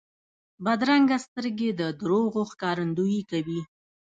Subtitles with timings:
[0.63, 3.61] بدرنګه سترګې د دروغو ښکارندویي کوي